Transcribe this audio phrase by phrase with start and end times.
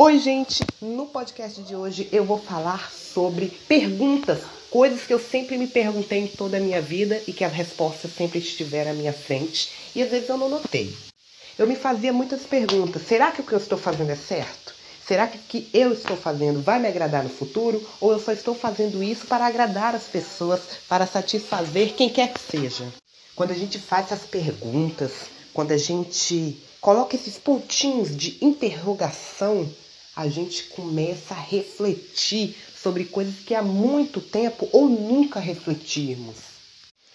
[0.00, 0.64] Oi, gente!
[0.80, 4.38] No podcast de hoje eu vou falar sobre perguntas,
[4.70, 8.12] coisas que eu sempre me perguntei em toda a minha vida e que as respostas
[8.12, 10.94] sempre estiveram à minha frente e às vezes eu não notei.
[11.58, 14.72] Eu me fazia muitas perguntas: será que o que eu estou fazendo é certo?
[15.04, 17.84] Será que o que eu estou fazendo vai me agradar no futuro?
[18.00, 22.38] Ou eu só estou fazendo isso para agradar as pessoas, para satisfazer quem quer que
[22.38, 22.86] seja?
[23.34, 25.10] Quando a gente faz essas perguntas,
[25.52, 29.68] quando a gente coloca esses pontinhos de interrogação,
[30.18, 36.34] a gente começa a refletir sobre coisas que há muito tempo ou nunca refletimos.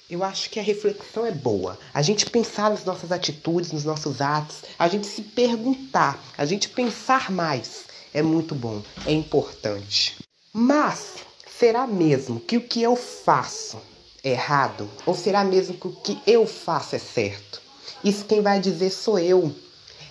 [0.10, 1.78] Eu acho que a reflexão é boa.
[1.94, 6.70] A gente pensar nas nossas atitudes, nos nossos atos, a gente se perguntar, a gente
[6.70, 10.16] pensar mais é muito bom, é importante.
[10.54, 11.16] Mas
[11.60, 13.82] será mesmo que o que eu faço
[14.24, 14.90] é errado?
[15.06, 17.62] Ou será mesmo que o que eu faço é certo?
[18.02, 19.54] Isso quem vai dizer sou eu.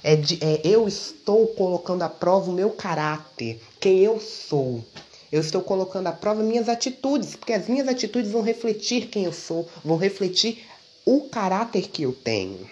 [0.05, 4.85] É, de, é eu estou colocando à prova o meu caráter, quem eu sou.
[5.31, 9.33] Eu estou colocando à prova minhas atitudes, porque as minhas atitudes vão refletir quem eu
[9.33, 10.67] sou, vão refletir
[11.07, 12.69] o caráter que eu tenho.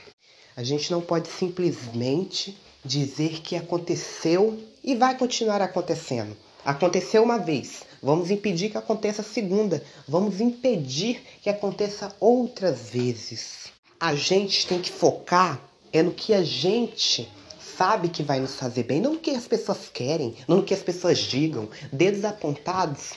[0.56, 6.36] A gente não pode simplesmente dizer que aconteceu e vai continuar acontecendo.
[6.64, 13.68] Aconteceu uma vez, vamos impedir que aconteça a segunda, vamos impedir que aconteça outras vezes.
[13.98, 18.82] A gente tem que focar é no que a gente sabe que vai nos fazer
[18.82, 21.68] bem, não no que as pessoas querem, não no que as pessoas digam.
[21.92, 23.12] Dedos apontados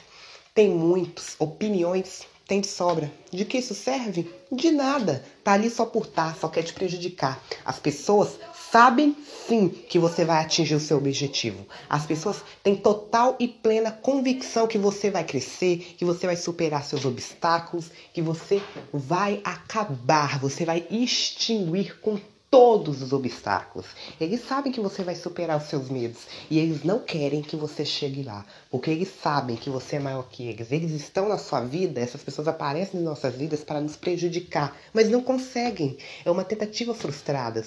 [0.53, 3.11] tem muitos, opiniões tem de sobra.
[3.31, 4.29] De que isso serve?
[4.51, 5.23] De nada.
[5.43, 7.41] Tá ali só por tá, só quer te prejudicar.
[7.65, 8.37] As pessoas
[8.71, 9.15] sabem
[9.47, 11.65] sim que você vai atingir o seu objetivo.
[11.89, 16.83] As pessoas têm total e plena convicção que você vai crescer, que você vai superar
[16.83, 18.61] seus obstáculos, que você
[18.93, 22.19] vai acabar, você vai extinguir com
[22.53, 23.87] todos os obstáculos.
[24.21, 26.19] Eles sabem que você vai superar os seus medos
[26.51, 30.29] e eles não querem que você chegue lá, porque eles sabem que você é maior
[30.29, 30.71] que eles.
[30.71, 35.09] Eles estão na sua vida, essas pessoas aparecem em nossas vidas para nos prejudicar, mas
[35.09, 35.97] não conseguem.
[36.23, 37.65] É uma tentativa frustrada.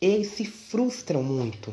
[0.00, 1.70] Eles se frustram muito.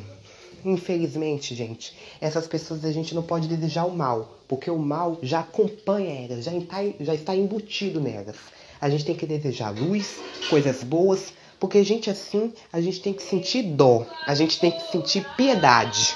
[0.65, 5.39] Infelizmente, gente, essas pessoas a gente não pode desejar o mal, porque o mal já
[5.39, 6.51] acompanha elas, já
[6.99, 8.35] já está embutido nelas.
[8.81, 10.17] A gente tem que desejar luz,
[10.49, 14.91] coisas boas, porque gente assim, a gente tem que sentir dó, a gente tem que
[14.91, 16.15] sentir piedade.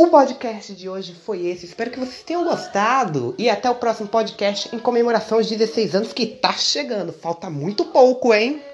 [0.00, 1.66] O podcast de hoje foi esse.
[1.66, 3.34] Espero que vocês tenham gostado.
[3.36, 7.12] E até o próximo podcast em comemoração aos 16 anos que tá chegando.
[7.12, 8.62] Falta muito pouco, hein?